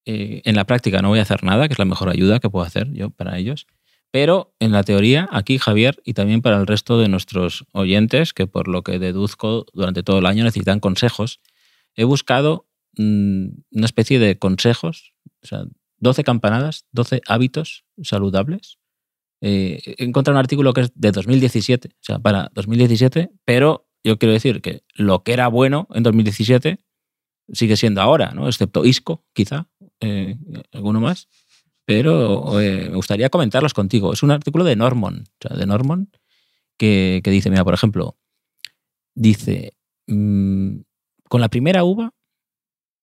[0.06, 2.50] Eh, en la práctica no voy a hacer nada, que es la mejor ayuda que
[2.50, 3.68] puedo hacer yo para ellos.
[4.12, 8.46] Pero en la teoría, aquí Javier y también para el resto de nuestros oyentes, que
[8.46, 11.40] por lo que deduzco durante todo el año necesitan consejos,
[11.96, 15.64] he buscado mm, una especie de consejos, o sea,
[16.00, 18.80] 12 campanadas, 12 hábitos saludables.
[19.40, 24.18] Eh, he encontrado un artículo que es de 2017, o sea, para 2017, pero yo
[24.18, 26.80] quiero decir que lo que era bueno en 2017
[27.54, 28.48] sigue siendo ahora, ¿no?
[28.48, 29.68] Excepto Isco, quizá,
[30.00, 30.38] eh,
[30.72, 31.28] alguno más.
[31.86, 34.14] Pero eh, me gustaría comentarlos contigo.
[34.14, 36.12] Es un artículo de Normon, o sea, de Normon,
[36.78, 38.18] que, dice, mira, por ejemplo,
[39.14, 39.74] dice,
[40.08, 40.78] mmm,
[41.28, 42.14] con la primera uva,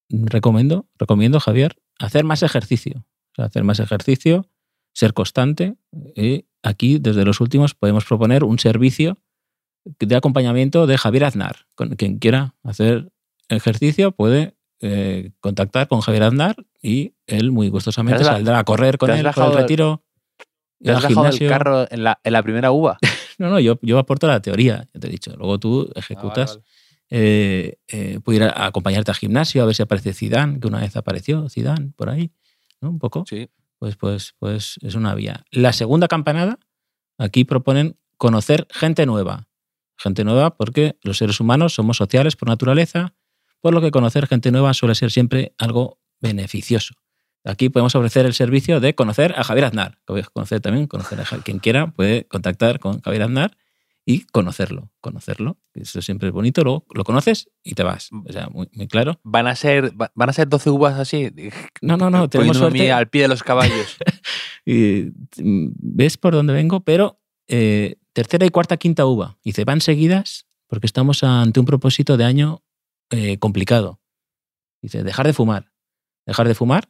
[0.09, 3.07] recomiendo, recomiendo, Javier, hacer más ejercicio.
[3.37, 4.49] Hacer más ejercicio,
[4.95, 5.77] ser constante.
[6.17, 9.19] Y aquí, desde los últimos, podemos proponer un servicio
[9.99, 11.67] de acompañamiento de Javier Aznar.
[11.75, 13.11] Con quien quiera hacer
[13.49, 19.11] ejercicio puede eh, contactar con Javier Aznar y él muy gustosamente saldrá a correr con
[19.11, 20.05] él por el retiro.
[20.81, 22.99] ¿Te has dejado el carro en la, en la, primera uva?
[23.39, 25.35] no, no, yo, yo aporto la teoría, ya te he dicho.
[25.37, 26.51] Luego tú ejecutas.
[26.51, 26.89] Ah, vale, vale.
[27.11, 30.69] Eh, eh, puedo ir a, a, acompañarte al gimnasio a ver si aparece Zidane, que
[30.69, 32.31] una vez apareció Zidane por ahí,
[32.81, 32.91] ¿no?
[32.91, 33.25] Un poco.
[33.27, 33.49] Sí.
[33.79, 35.45] Pues, pues, pues es una vía.
[35.51, 36.59] La segunda campanada,
[37.17, 39.48] aquí proponen conocer gente nueva.
[39.99, 43.15] Gente nueva porque los seres humanos somos sociales por naturaleza,
[43.61, 46.95] por lo que conocer gente nueva suele ser siempre algo beneficioso.
[47.45, 49.99] Aquí podemos ofrecer el servicio de conocer a Javier Aznar.
[50.33, 53.57] Conocer también, conocer a quien quiera, puede contactar con Javier Aznar
[54.05, 55.59] y conocerlo, conocerlo.
[55.75, 58.09] Eso siempre es bonito, luego lo conoces y te vas.
[58.27, 59.21] O sea, muy, muy claro.
[59.23, 61.31] ¿Van a ser van a ser 12 uvas así?
[61.83, 62.91] No, no, no, tenemos suerte.
[62.91, 63.99] al pie de los caballos.
[64.65, 66.81] y, ¿Ves por dónde vengo?
[66.81, 69.39] Pero eh, tercera y cuarta, quinta uva.
[69.45, 72.65] Y se van seguidas porque estamos ante un propósito de año
[73.11, 74.01] eh, complicado.
[74.83, 75.71] Dice, dejar de fumar.
[76.27, 76.89] Dejar de fumar,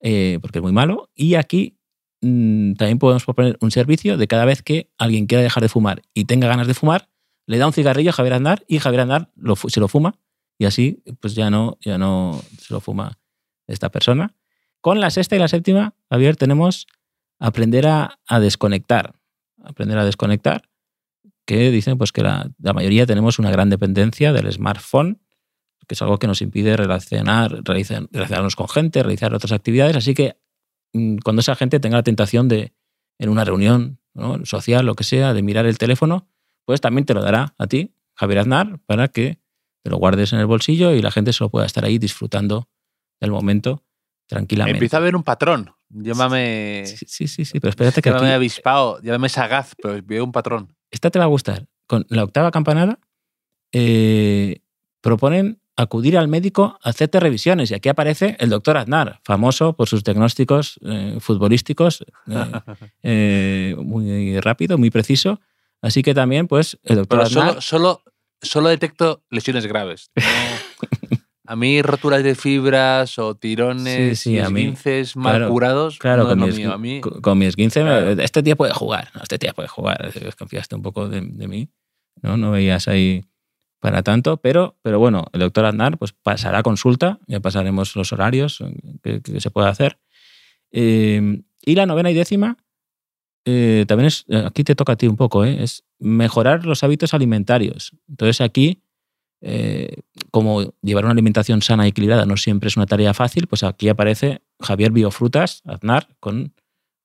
[0.00, 1.10] eh, porque es muy malo.
[1.16, 1.80] Y aquí
[2.20, 6.02] mmm, también podemos proponer un servicio de cada vez que alguien quiera dejar de fumar
[6.14, 7.08] y tenga ganas de fumar,
[7.46, 9.32] le da un cigarrillo a Javier Andar y Javier Andar
[9.66, 10.14] se lo fuma
[10.58, 13.18] y así pues ya no, ya no se lo fuma
[13.66, 14.36] esta persona.
[14.80, 16.86] Con la sexta y la séptima, Javier, tenemos
[17.40, 19.17] aprender a desconectar.
[19.68, 20.68] Aprender a desconectar,
[21.46, 25.20] que dicen pues que la, mayoría tenemos una gran dependencia del smartphone
[25.86, 29.96] que es algo que nos impide relacionar, relacionarnos con gente, realizar otras actividades.
[29.96, 30.36] Así que
[30.92, 32.74] mm, cuando esa gente tenga la tentación de,
[33.18, 33.98] en una reunión
[34.44, 36.28] social, lo que sea, de mirar el teléfono,
[36.66, 39.38] pues también te lo dará a ti, Javier Aznar, para que
[39.82, 42.68] te lo guardes en el bolsillo y la gente solo pueda estar ahí disfrutando
[43.20, 43.84] del momento
[44.28, 44.76] tranquilamente.
[44.76, 45.72] Empieza a haber un patrón.
[45.90, 46.84] Llámame.
[46.86, 48.10] Sí, sí, sí, sí pero espérate que.
[48.10, 48.34] Llámame aquí...
[48.34, 50.76] avispado, llámame sagaz, pero veo un patrón.
[50.90, 51.66] Esta te va a gustar.
[51.86, 52.98] Con la octava campanada
[53.72, 54.60] eh,
[55.00, 57.70] proponen acudir al médico a hacerte revisiones.
[57.70, 62.04] Y aquí aparece el doctor Aznar, famoso por sus diagnósticos eh, futbolísticos,
[63.02, 65.40] eh, muy rápido, muy preciso.
[65.80, 67.48] Así que también, pues, el doctor Pero Aznar...
[67.48, 68.02] Solo, solo,
[68.42, 70.10] solo detecto lesiones graves.
[70.16, 70.22] No,
[71.48, 76.28] a mí roturas de fibras o tirones, sí, sí, esguinces mal claro, curados, claro, no
[76.28, 76.72] con, es mi mío.
[76.72, 78.10] A mí, con, con mi esguince, claro.
[78.10, 81.70] este tío puede jugar, no, este tío puede jugar, desconfiaste un poco de, de mí,
[82.20, 82.36] ¿no?
[82.36, 83.24] No veías ahí
[83.80, 88.62] para tanto, pero, pero bueno, el doctor Aznar pues, pasará consulta, ya pasaremos los horarios
[89.02, 89.98] que, que se puede hacer.
[90.70, 92.58] Eh, y la novena y décima,
[93.46, 95.62] eh, también es, aquí te toca a ti un poco, ¿eh?
[95.62, 97.92] es mejorar los hábitos alimentarios.
[98.06, 98.82] Entonces aquí,
[99.40, 103.62] eh, como llevar una alimentación sana y equilibrada no siempre es una tarea fácil, pues
[103.62, 106.52] aquí aparece Javier Biofrutas, Aznar, con,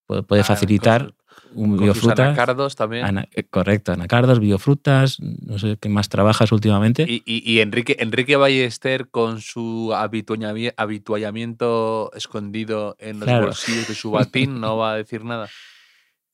[0.05, 1.13] puede, puede facilitar...
[1.17, 1.23] Ah,
[1.55, 2.19] un biofrutas.
[2.19, 3.05] Anacardos también.
[3.05, 7.05] Ana, correcto, anacardos, biofrutas, no sé qué más trabajas últimamente.
[7.07, 13.45] Y, y, y Enrique, Enrique Ballester con su habituallamiento escondido en los claro.
[13.47, 15.49] bolsillos de su batín no va a decir nada.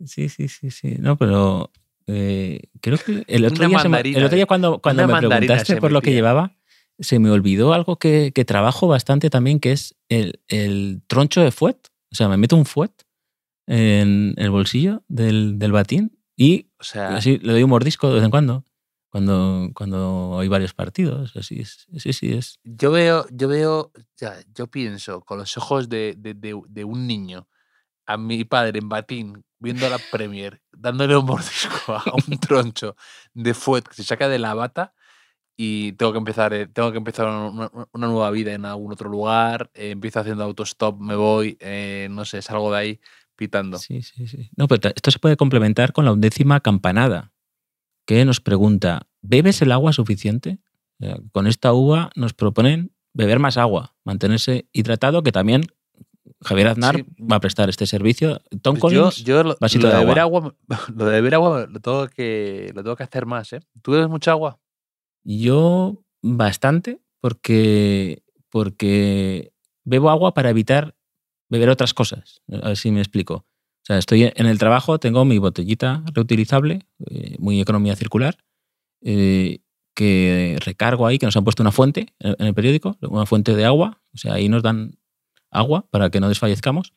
[0.05, 0.95] Sí, sí, sí, sí.
[0.97, 1.73] No, pero
[2.11, 5.91] eh, creo que el otro, día, me, el otro día, cuando, cuando me preguntaste por
[5.91, 6.55] lo que llevaba,
[6.97, 11.51] se me olvidó algo que, que trabajo bastante también, que es el, el troncho de
[11.51, 11.77] fuet.
[12.11, 12.91] O sea, me meto un fuet
[13.67, 18.15] en el bolsillo del, del batín y o sea, así le doy un mordisco de
[18.15, 18.65] vez en cuando.
[19.11, 22.59] Cuando, cuando hay varios partidos, así es, sí, sí es.
[22.63, 27.07] Yo veo, yo veo, ya, yo pienso con los ojos de, de, de, de, un
[27.07, 27.48] niño
[28.09, 32.95] a mi padre en batín viendo la Premier, dándole un mordisco a un troncho
[33.35, 34.95] de fuet que se saca de la bata
[35.55, 39.69] y tengo que empezar, eh, tengo que empezar una, nueva vida en algún otro lugar,
[39.75, 42.99] eh, empiezo haciendo autostop, me voy, eh, no sé, salgo de ahí
[43.35, 43.77] pitando.
[43.77, 44.49] Sí, sí, sí.
[44.57, 47.31] No, pero esto se puede complementar con la undécima campanada,
[48.07, 50.57] que nos pregunta, ¿bebes el agua suficiente?
[51.31, 55.61] Con esta uva nos proponen beber más agua, mantenerse hidratado, que también
[56.41, 58.41] Javier Aznar va a prestar este servicio.
[58.61, 60.55] Tom Pues yo, yo lo, vasito lo de de beber agua.
[60.95, 63.59] lo de beber agua lo tengo que, lo tengo que hacer más, ¿eh?
[63.81, 64.59] ¿Tú bebes mucha agua?
[65.23, 69.51] Yo bastante, porque, porque
[69.83, 70.95] bebo agua para evitar
[71.49, 72.41] beber otras cosas.
[72.51, 73.33] A ver si me explico.
[73.35, 78.37] O sea, estoy en el trabajo, tengo mi botellita reutilizable, eh, muy economía circular,
[79.01, 79.59] eh,
[79.95, 83.55] que recargo ahí, que nos han puesto una fuente en en el periódico, una fuente
[83.55, 84.01] de agua.
[84.13, 84.99] O sea, ahí nos dan
[85.51, 86.93] agua para que no desfallezcamos.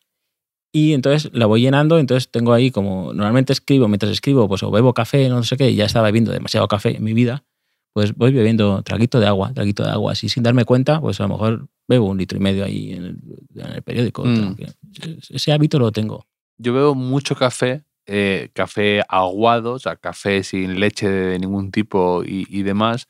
[0.74, 4.70] Y entonces la voy llenando, entonces tengo ahí como, normalmente escribo, mientras escribo, pues o
[4.70, 7.44] bebo café, no sé qué, y ya estaba bebiendo demasiado café en mi vida,
[7.92, 11.24] pues voy bebiendo traguito de agua, traguito de agua, así sin darme cuenta, pues a
[11.24, 13.18] lo mejor bebo un litro y medio ahí en el,
[13.54, 14.24] en el periódico.
[14.24, 14.54] Mm.
[14.54, 16.26] que- Ese hábito lo tengo.
[16.56, 22.24] Yo bebo mucho café, eh, café aguado, o sea, café sin leche de ningún tipo
[22.24, 23.08] y, y demás,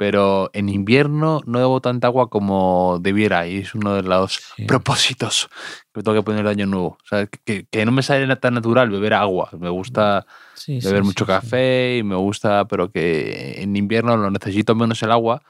[0.00, 4.64] pero en invierno no bebo tanta agua como debiera y es uno de los Sí.
[4.64, 5.50] propósitos
[5.92, 6.96] que tengo que poner el año nuevo.
[7.04, 9.50] O sea, que, que no me sale tan natural beber agua.
[9.58, 14.16] Me gusta Sí, sí, beber sí, mucho café y me gusta, pero que en invierno
[14.16, 15.42] lo necesito menos el agua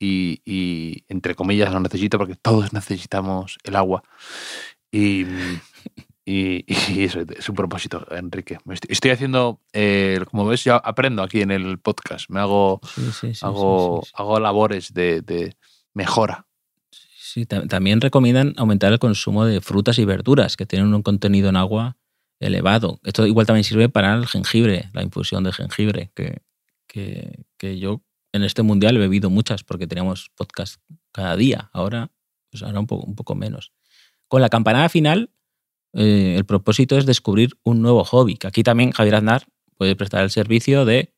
[0.00, 4.02] y, y, entre comillas lo necesito porque todos necesitamos el agua.
[4.90, 5.26] Y,
[6.30, 8.58] y, y eso es un propósito, Enrique.
[8.88, 12.28] Estoy, haciendo, eh, como ves, ya aprendo aquí en el podcast.
[12.30, 15.56] Me hago, Sí, sí, sí, sí, hago, hago labores de, de
[15.94, 16.46] mejora.
[16.90, 21.48] Sí, ta- también recomiendan aumentar el consumo de frutas y verduras que tienen un contenido
[21.48, 21.96] en agua
[22.40, 23.00] elevado.
[23.04, 26.42] Esto igual también sirve para el jengibre, la infusión de jengibre, que,
[26.86, 30.80] que, que yo en este mundial he bebido muchas porque teníamos podcast
[31.12, 31.70] cada día.
[31.72, 32.10] Ahora,
[32.50, 33.72] pues ahora un, poco, un poco menos.
[34.28, 35.30] Con la campanada final,
[35.94, 39.46] eh, el propósito es descubrir un nuevo hobby, que aquí también Javier Aznar
[39.76, 41.14] puede prestar el servicio de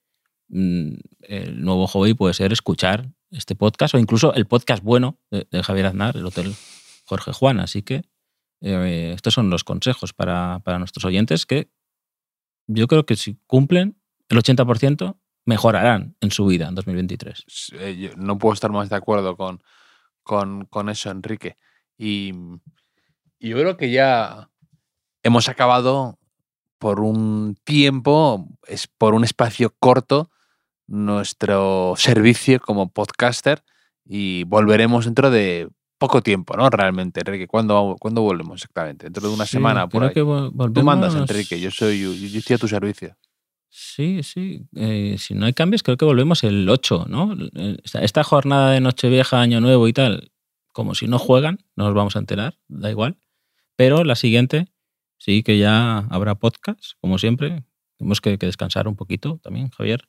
[0.48, 5.46] mm, el nuevo hobby puede ser escuchar este podcast o incluso el podcast bueno de,
[5.62, 6.52] Javier Aznar, el Hotel
[7.04, 7.60] Jorge Juan.
[7.60, 8.02] Así que
[8.60, 11.70] eh, estos son los consejos para, para nuestros oyentes que
[12.66, 13.96] yo creo que si cumplen
[14.28, 17.44] el 80% mejorarán en su vida en 2023.
[17.46, 19.62] S- eh, no puedo estar más de acuerdo con,
[20.22, 21.56] con, con eso, Enrique.
[21.96, 22.32] Y,
[23.38, 24.50] y yo creo que ya
[25.22, 26.18] hemos acabado
[26.78, 30.30] por un tiempo, es por un espacio corto,
[30.86, 33.62] nuestro servicio como podcaster
[34.04, 36.68] y volveremos dentro de poco tiempo, ¿no?
[36.70, 37.46] Realmente, Enrique.
[37.46, 39.04] ¿Cuándo, ¿cuándo volvemos exactamente?
[39.04, 40.14] Dentro de una Sí, semana, por ahí.
[40.14, 41.60] que Tú mandas, Enrique.
[41.60, 43.16] Yo soy yo, yo estoy a tu servicio.
[43.68, 44.66] Sí, sí.
[44.74, 47.36] Eh, si no hay cambios, creo que volvemos el 8, ¿no?
[47.84, 50.32] Esta, esta jornada de Nochevieja, Año Nuevo y tal,
[50.72, 53.18] como si no juegan, no nos vamos a enterar, da igual.
[53.76, 54.66] Pero la siguiente,
[55.20, 57.62] sí que ya habrá podcast, como siempre.
[57.98, 60.08] Tenemos que, que descansar un poquito también, Javier.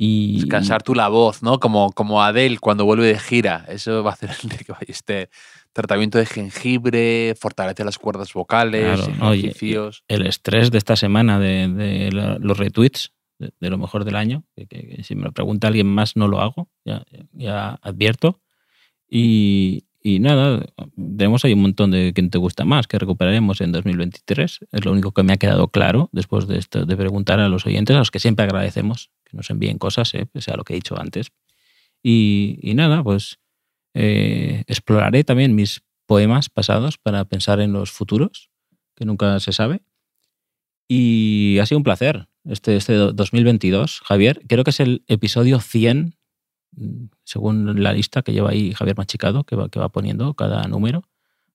[0.00, 1.58] Y, Descansar tú la voz, ¿no?
[1.60, 3.64] Como, como Adele cuando vuelve de gira.
[3.68, 5.28] Eso va a hacer Enrique Ballester.
[5.72, 10.04] Tratamiento de jengibre, fortalece las cuerdas vocales, Claro, ejercicios.
[10.08, 14.16] el estrés de esta semana de, de la- los retweets de, de lo mejor del
[14.16, 17.78] año, que, que- que si me lo pregunta alguien más no lo hago, ya, ya
[17.82, 18.40] advierto.
[19.10, 20.64] Y, y nada,
[20.96, 24.60] tenemos ahí un montón de quien te gusta más que recuperaremos en 2023.
[24.70, 27.66] Es lo único que me ha quedado claro después de, esto, de preguntar a los
[27.66, 30.72] oyentes, a los que siempre agradecemos que nos envíen cosas, eh, pese a lo que
[30.74, 31.28] he dicho antes.
[32.02, 33.38] Y, y nada, pues
[33.94, 38.50] eh, exploraré también mis poemas pasados para pensar en los futuros,
[38.96, 39.82] que nunca se sabe.
[40.88, 44.40] Y ha sido un placer este, este do- 2022, Javier.
[44.48, 46.10] Creo que es el episodio 100, mm,
[47.24, 51.02] según la lista que lleva ahí Javier Machicado, que va, que va poniendo cada número.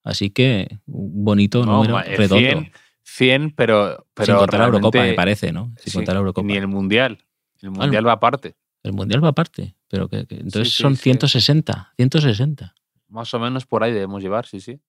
[0.03, 2.37] Así que un bonito No, número eh, redondo.
[2.49, 2.71] 100,
[3.03, 5.73] 100, pero, pero sin contar la Eurocopa, me parece, ¿no?
[5.77, 6.45] Sin sí, contar la Eurocopa.
[6.47, 7.23] Ni el Mundial.
[7.61, 8.55] El Mundial va aparte.
[8.83, 9.75] El Mundial va aparte.
[9.87, 11.03] Pero que, que- entonces sí, son sí.
[11.03, 11.93] 160.
[11.95, 12.75] 160.
[13.07, 14.79] Más o menos por ahí debemos llevar, sí, sí.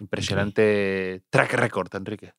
[0.00, 2.32] Impresionante track record, Enrique.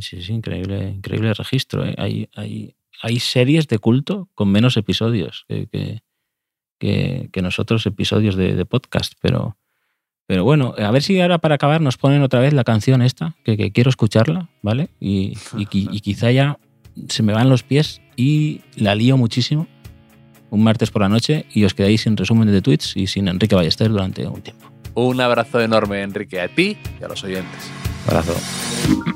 [0.00, 1.84] Sí, sí, increíble, increíble registro.
[1.84, 1.94] ¿eh?
[1.98, 6.02] Hay, hay, hay series de culto con menos episodios que, que,
[6.82, 9.56] que- que nosotros episodios de, de podcast, pero,
[10.26, 13.36] pero bueno, a ver si ahora para acabar nos ponen otra vez la canción esta,
[13.44, 14.88] que, que quiero escucharla, ¿vale?
[14.98, 16.58] Y, y y quizá ya
[17.08, 19.66] se me van los pies y la lío muchísimo
[20.50, 23.54] un martes por la noche y os quedáis sin resumen de tweets y sin Enrique
[23.54, 24.66] Ballester durante un tiempo.
[24.94, 27.70] Un abrazo enorme, Enrique, a ti y a los oyentes.
[28.06, 28.34] Abrazo.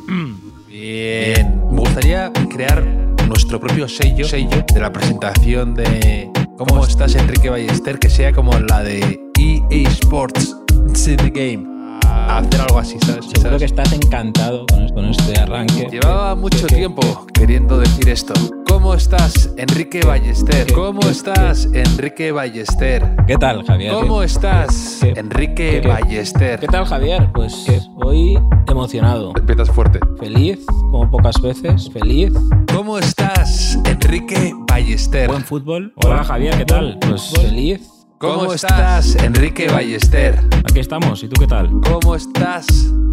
[0.68, 1.60] Bien.
[1.72, 2.82] Me gustaría crear
[3.28, 7.98] nuestro propio sello, sello de la presentación de ¿Cómo estás, Enrique Ballester?
[7.98, 10.56] Que sea como la de EA Sports.
[10.88, 11.75] It's in the game.
[12.16, 13.24] A hacer algo así, ¿sabes?
[13.26, 13.58] Seguro ¿Sabes?
[13.58, 15.88] que estás encantado con, con este arranque.
[15.90, 18.34] Llevaba mucho ¿Qué- qué- tiempo queriendo decir esto.
[18.68, 20.66] ¿Cómo estás, Enrique Ballester?
[20.66, 23.16] ¿Qué- ¿Cómo qué- estás, Enrique Ballester?
[23.26, 23.92] ¿Qué tal, Javier?
[23.92, 26.60] ¿Cómo estás, qué- Enrique qué- qué- Ballester?
[26.60, 27.30] ¿Qué tal, Javier?
[27.32, 27.66] Pues
[28.04, 28.38] hoy
[28.68, 29.32] emocionado.
[29.36, 29.98] Empiezas fuerte.
[30.18, 30.58] Feliz,
[30.90, 31.90] como pocas veces.
[31.92, 32.32] Feliz.
[32.74, 35.28] ¿Cómo estás, Enrique Ballester?
[35.28, 35.92] Buen fútbol.
[36.04, 36.98] Hola, Javier, ¿qué tal?
[37.00, 37.90] Pues feliz.
[38.18, 40.38] ¿Cómo estás, Enrique Ballester?
[40.64, 41.22] Aquí estamos.
[41.22, 41.68] ¿Y tú qué tal?
[41.82, 42.66] ¿Cómo estás,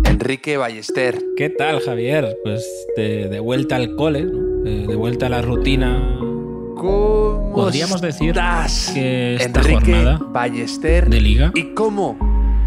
[0.05, 1.19] Enrique Ballester?
[1.35, 2.37] ¿Qué tal, Javier?
[2.43, 4.39] Pues de, de vuelta al cole, ¿no?
[4.63, 6.17] de, de vuelta a la rutina
[6.77, 11.09] ¿Cómo Podríamos decir estás, que esta Enrique jornada Ballester?
[11.09, 11.51] de liga.
[11.53, 12.17] ¿Y cómo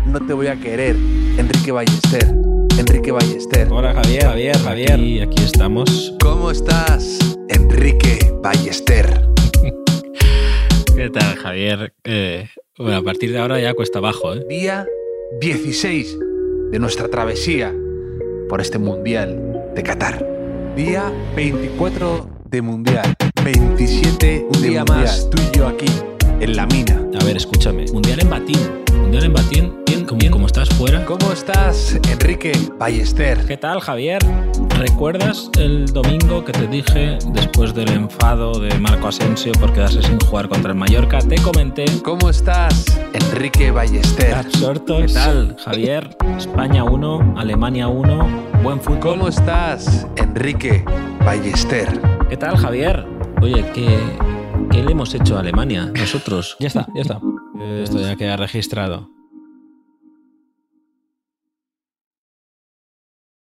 [0.04, 0.94] no te voy a querer,
[1.38, 2.34] Enrique Ballester?
[2.78, 3.68] Enrique Ballester.
[3.70, 4.24] Hola, Javier.
[4.24, 5.00] Javier, Javier.
[5.00, 6.14] Y aquí estamos.
[6.20, 7.18] ¿Cómo estás,
[7.48, 9.35] Enrique Ballester?
[10.96, 11.92] ¿Qué tal, Javier?
[12.04, 14.46] Eh, bueno, a partir de ahora ya cuesta abajo, ¿eh?
[14.48, 14.86] Día
[15.42, 16.18] 16
[16.70, 17.74] de nuestra travesía
[18.48, 20.26] por este Mundial de Qatar.
[20.74, 23.14] Día 24 de Mundial.
[23.44, 25.92] 27 Un día más, tú y yo aquí,
[26.40, 27.06] en la mina.
[27.20, 27.84] A ver, escúchame.
[27.92, 28.58] Mundial en batín.
[28.94, 29.85] Mundial en batín.
[30.14, 31.04] Bien, como estás fuera.
[31.04, 33.44] ¿Cómo estás, Enrique Ballester?
[33.46, 34.18] ¿Qué tal, Javier?
[34.78, 40.18] ¿Recuerdas el domingo que te dije, después del enfado de Marco Asensio por quedarse sin
[40.20, 44.34] jugar contra el Mallorca, te comenté ¿Cómo estás, Enrique Ballester?
[44.34, 45.02] absortos.
[45.06, 46.16] ¿Qué tal, Javier?
[46.36, 49.00] España 1, Alemania 1, buen fútbol.
[49.00, 50.84] ¿Cómo estás, Enrique
[51.24, 51.88] Ballester?
[52.30, 53.04] ¿Qué tal, Javier?
[53.42, 53.98] Oye, ¿qué,
[54.70, 56.56] ¿qué le hemos hecho a Alemania nosotros?
[56.58, 57.20] Ya está, ya está.
[57.82, 59.10] Esto ya queda registrado.